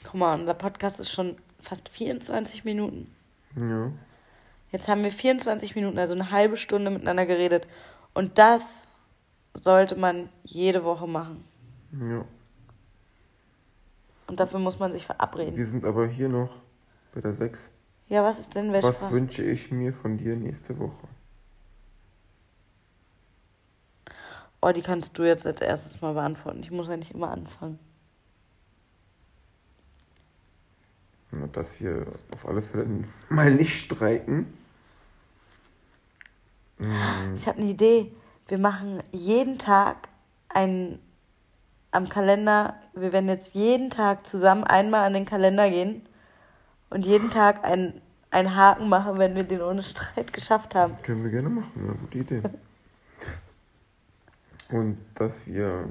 [0.05, 3.12] Guck mal, unser Podcast ist schon fast 24 Minuten.
[3.57, 3.90] Ja.
[4.70, 7.66] Jetzt haben wir 24 Minuten, also eine halbe Stunde miteinander geredet.
[8.14, 8.87] Und das
[9.55, 11.42] sollte man jede Woche machen.
[12.00, 12.24] Ja.
[14.33, 15.59] Und dafür muss man sich verabreden.
[15.59, 16.49] Wir sind aber hier noch
[17.14, 17.71] bei der 6.
[18.09, 19.12] Ja, was ist denn welche Was Frage?
[19.12, 21.07] wünsche ich mir von dir nächste Woche?
[24.62, 26.62] Oh, die kannst du jetzt als erstes mal beantworten.
[26.62, 27.79] Ich muss ja nicht immer anfangen.
[31.53, 34.47] dass wir auf alle Fälle mal nicht streiken.
[37.35, 38.11] Ich habe eine Idee.
[38.49, 40.09] Wir machen jeden Tag
[40.49, 41.01] einen
[41.92, 42.74] am Kalender.
[42.94, 46.05] Wir werden jetzt jeden Tag zusammen einmal an den Kalender gehen
[46.90, 48.00] und jeden Tag einen,
[48.31, 50.92] einen Haken machen, wenn wir den ohne Streit geschafft haben.
[51.02, 52.42] Können wir gerne machen, ja, gute Idee.
[54.70, 55.88] und dass wir.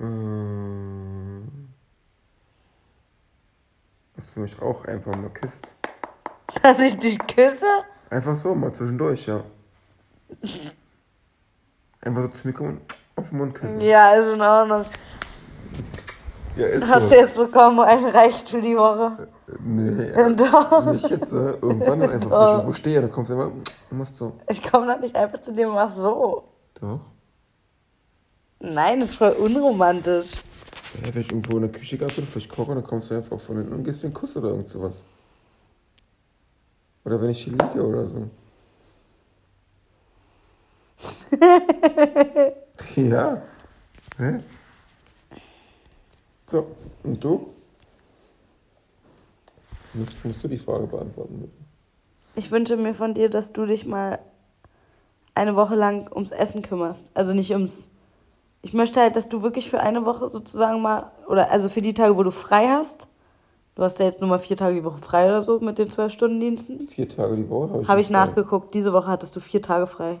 [0.00, 0.04] Äh,
[4.16, 5.74] dass du mich auch einfach mal küsst.
[6.62, 7.84] Dass ich dich küsse?
[8.10, 9.44] Einfach so, mal zwischendurch, ja.
[12.04, 12.80] Einfach so zu mir kommen und
[13.16, 13.80] auf den Mund küssen.
[13.80, 14.84] Ja, ist in Ordnung.
[16.56, 17.08] Ja, ist Hast so.
[17.08, 19.28] du jetzt bekommen, ein reicht für die Woche?
[19.60, 20.92] Nee, Doch.
[20.92, 21.32] nicht jetzt.
[21.32, 22.30] Äh, irgendwann dann einfach.
[22.30, 22.52] Doch.
[22.54, 24.32] Wenn ich wo stehe, dann kommst du immer und machst so.
[24.48, 26.44] Ich komme doch nicht einfach zu dir und mach so.
[26.80, 27.00] Doch.
[28.60, 30.32] Nein, das ist voll unromantisch.
[31.04, 33.38] Ja, wenn ich irgendwo in der Küche gerade bin, vielleicht koche, dann kommst du einfach
[33.40, 35.02] von hinten und gibst mir einen Kuss oder irgend sowas.
[37.04, 38.28] Oder wenn ich hier liege oder so.
[42.96, 43.42] ja.
[44.18, 44.38] Hä?
[46.46, 46.66] So,
[47.02, 47.48] und du?
[49.94, 51.52] Musst, musst du die Frage beantworten, bitte.
[52.36, 54.18] Ich wünsche mir von dir, dass du dich mal
[55.34, 57.04] eine Woche lang ums Essen kümmerst.
[57.14, 57.88] Also nicht ums.
[58.62, 61.94] Ich möchte halt, dass du wirklich für eine Woche sozusagen mal, oder also für die
[61.94, 63.06] Tage, wo du frei hast.
[63.74, 65.88] Du hast ja jetzt nur mal vier Tage die Woche frei oder so mit den
[65.90, 66.88] zwölf Stunden Diensten.
[66.88, 68.12] Vier Tage die Woche habe ich Habe ich frei.
[68.12, 68.74] nachgeguckt.
[68.74, 70.20] Diese Woche hattest du vier Tage frei.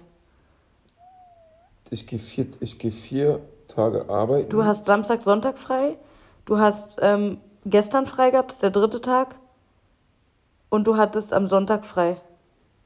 [1.94, 4.48] Ich gehe vier, ich gehe vier Tage arbeiten.
[4.48, 5.96] Du hast Samstag, Sonntag frei.
[6.44, 9.36] Du hast ähm, gestern frei gehabt, das ist der dritte Tag.
[10.70, 12.16] Und du hattest am Sonntag frei.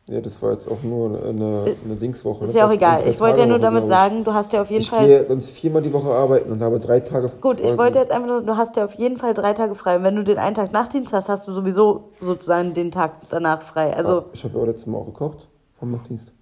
[0.09, 2.45] Ja, das war jetzt auch nur eine, eine Dingswoche.
[2.45, 2.59] Ist ne?
[2.59, 3.03] ja auch egal.
[3.09, 3.89] Ich wollte ja nur damit ich.
[3.89, 5.07] sagen, du hast ja auf jeden Ich Fall.
[5.07, 8.29] gehe sonst viermal die Woche arbeiten und habe drei Tage Gut, ich wollte jetzt einfach
[8.29, 9.97] nur, du hast ja auf jeden Fall drei Tage frei.
[9.97, 13.63] Und wenn du den einen Tag Nachtdienst hast, hast du sowieso sozusagen den Tag danach
[13.63, 13.97] frei.
[13.97, 16.35] Also, Ich habe ja auch letztes Mal auch gekocht vom Nachtdienst.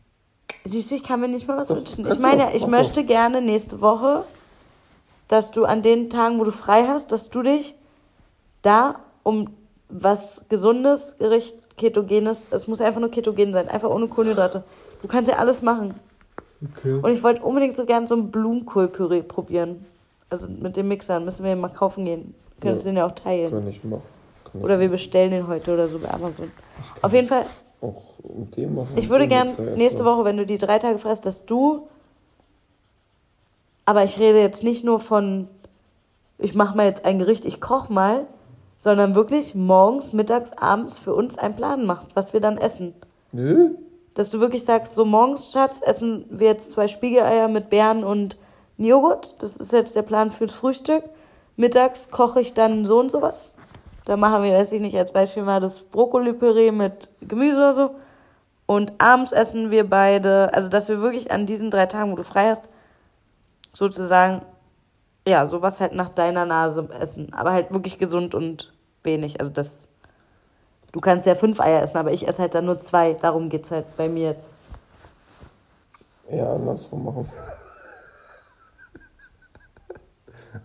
[0.66, 2.06] Siehst du, ich kann mir nicht mal was Doch, wünschen.
[2.10, 4.24] Ich meine, ich möchte gerne nächste Woche,
[5.28, 7.74] dass du an den Tagen, wo du frei hast, dass du dich
[8.62, 9.50] da um
[9.88, 14.64] was Gesundes, Gericht, Ketogenes, es muss einfach nur Ketogen sein, einfach ohne Kohlenhydrate.
[15.02, 15.94] Du kannst ja alles machen.
[16.78, 16.94] Okay.
[16.94, 19.84] Und ich wollte unbedingt so gern so ein Blumenkohlpüree probieren.
[20.30, 22.34] Also mit dem Mixer, müssen wir mal kaufen gehen.
[22.60, 22.82] Können Ja.
[22.82, 23.50] den ja auch teilen.
[23.50, 24.02] Kann ich machen.
[24.50, 26.50] Kann Oder wir bestellen den heute oder so bei Amazon.
[27.02, 27.44] Auf jeden Fall,
[27.80, 28.02] auch
[28.36, 28.96] mit dem machen.
[28.96, 30.04] ich würde Den gern Mixer erst nächste.
[30.04, 31.88] Woche, wenn du die drei Tage frisst, dass du.
[33.84, 35.48] Aber ich rede jetzt nicht nur von,
[36.38, 38.26] ich mache mal jetzt ein Gericht, ich koche mal,
[38.80, 42.94] sondern wirklich morgens, mittags, abends für uns einen Plan machst, was wir dann essen.
[43.32, 43.70] Nö?
[44.14, 48.36] Dass du wirklich sagst, so morgens, Schatz, essen wir jetzt zwei Spiegeleier mit Beeren und
[48.76, 49.34] Joghurt.
[49.40, 51.04] Das ist jetzt der Plan fürs Frühstück.
[51.56, 53.56] Mittags koche ich dann so und sowas.
[54.06, 57.94] Da machen wir, weiß ich nicht, als Beispiel mal das Brokkoli-Püree mit Gemüse oder so.
[58.64, 62.22] Und abends essen wir beide, also dass wir wirklich an diesen drei Tagen, wo du
[62.22, 62.68] frei hast,
[63.72, 64.42] sozusagen,
[65.26, 67.32] ja, sowas halt nach deiner Nase essen.
[67.34, 69.40] Aber halt wirklich gesund und wenig.
[69.40, 69.88] Also das,
[70.92, 73.14] du kannst ja fünf Eier essen, aber ich esse halt dann nur zwei.
[73.14, 74.52] Darum geht's halt bei mir jetzt.
[76.30, 77.28] Ja, andersrum machen.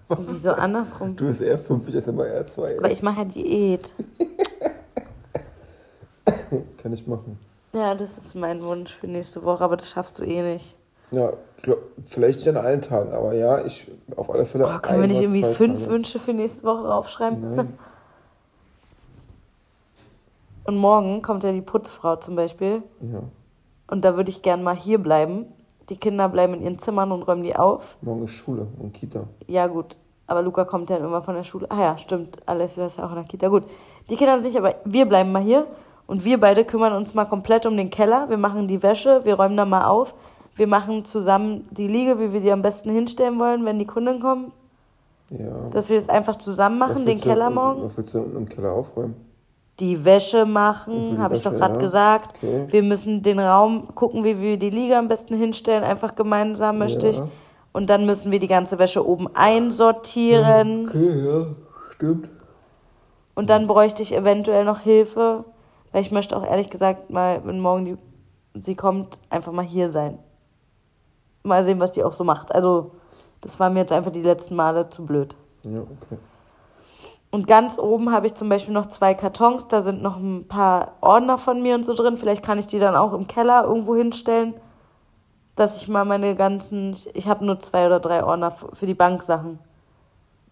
[0.07, 1.15] Wieso andersrum?
[1.15, 2.77] Du bist eher fünf, ich esse immer eher zwei.
[2.77, 3.93] Aber ich mache ja Diät.
[6.77, 7.39] Kann ich machen.
[7.73, 10.75] Ja, das ist mein Wunsch für nächste Woche, aber das schaffst du eh nicht.
[11.11, 14.65] Ja, glaub, vielleicht nicht an allen Tagen, aber ja, ich auf alle Fälle.
[14.65, 15.91] Oh, können wir nicht irgendwie fünf Tage.
[15.91, 17.55] Wünsche für nächste Woche aufschreiben?
[17.55, 17.77] Nein.
[20.63, 22.83] Und morgen kommt ja die Putzfrau zum Beispiel.
[23.01, 23.23] Ja.
[23.87, 25.47] Und da würde ich gern mal hier bleiben.
[25.91, 27.97] Die Kinder bleiben in ihren Zimmern und räumen die auf.
[28.01, 29.25] Morgen ist Schule und Kita.
[29.47, 29.97] Ja, gut.
[30.25, 31.69] Aber Luca kommt ja immer von der Schule.
[31.69, 32.37] Ah ja, stimmt.
[32.45, 33.49] Alessio ist ja auch in der Kita.
[33.49, 33.63] Gut.
[34.09, 35.67] Die Kinder sind nicht, aber wir bleiben mal hier.
[36.07, 38.29] Und wir beide kümmern uns mal komplett um den Keller.
[38.29, 40.15] Wir machen die Wäsche, wir räumen da mal auf.
[40.55, 44.21] Wir machen zusammen die Liege, wie wir die am besten hinstellen wollen, wenn die Kunden
[44.21, 44.53] kommen.
[45.29, 45.69] Ja.
[45.71, 47.83] Dass wir es einfach zusammen machen, den Keller morgen.
[47.83, 49.15] Was willst du unten im Keller aufräumen?
[49.81, 51.79] Die Wäsche machen, habe ich doch gerade ja.
[51.79, 52.35] gesagt.
[52.37, 52.67] Okay.
[52.69, 57.07] Wir müssen den Raum gucken, wie wir die Liege am besten hinstellen, einfach gemeinsam, möchte
[57.07, 57.17] ich.
[57.17, 57.27] Ja.
[57.73, 60.87] Und dann müssen wir die ganze Wäsche oben einsortieren.
[60.87, 61.47] Okay, ja,
[61.95, 62.29] stimmt.
[63.33, 65.45] Und dann bräuchte ich eventuell noch Hilfe,
[65.91, 67.97] weil ich möchte auch ehrlich gesagt mal, wenn morgen die,
[68.61, 70.19] sie kommt, einfach mal hier sein.
[71.43, 72.53] Mal sehen, was die auch so macht.
[72.53, 72.91] Also,
[73.41, 75.35] das war mir jetzt einfach die letzten Male zu blöd.
[75.63, 76.19] Ja, okay.
[77.31, 80.93] Und ganz oben habe ich zum Beispiel noch zwei Kartons, da sind noch ein paar
[80.99, 82.17] Ordner von mir und so drin.
[82.17, 84.53] Vielleicht kann ich die dann auch im Keller irgendwo hinstellen,
[85.55, 89.59] dass ich mal meine ganzen, ich habe nur zwei oder drei Ordner für die Banksachen.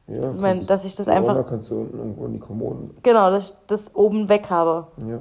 [0.07, 2.97] Ja, Ich meine, dass ich das einfach- Ordner kannst du unten irgendwo in die Kommoden.
[3.03, 4.87] Genau, dass ich das oben weg habe.
[5.05, 5.19] Ja.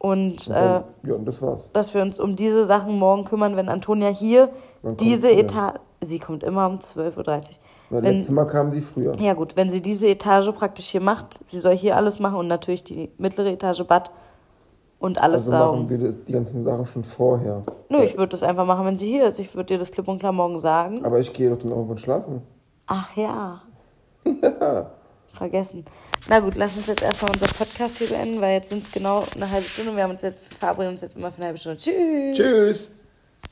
[0.00, 1.72] Und Und äh, dann, ja, und das war's.
[1.72, 4.50] dass wir uns um diese Sachen morgen kümmern, wenn Antonia hier
[4.82, 5.30] Wann diese?
[5.32, 7.42] Etage, sie kommt immer um 12.30 Uhr.
[7.90, 9.12] Weil wenn- letztes Mal kamen sie früher.
[9.18, 12.48] Ja gut, wenn sie diese Etage praktisch hier macht, sie soll hier alles machen und
[12.48, 14.10] natürlich die mittlere Etage Bad
[14.98, 15.82] und alles also saugen.
[15.82, 17.62] machen wir das, die ganzen Sachen schon vorher.
[17.88, 19.38] Nö, ich würde das einfach machen, wenn sie hier ist.
[19.38, 21.04] Ich würde dir das klipp und klar morgen sagen.
[21.04, 22.42] Aber ich gehe doch dann irgendwann schlafen.
[22.86, 23.62] Ach ja.
[25.32, 25.84] vergessen.
[26.28, 29.24] Na gut, lass uns jetzt erstmal unser Podcast hier beenden, weil jetzt sind es genau
[29.36, 31.58] eine halbe Stunde und wir haben uns jetzt verabredet uns jetzt immer für eine halbe
[31.58, 31.78] Stunde.
[31.78, 32.36] Tschüss.
[32.36, 32.92] Tschüss.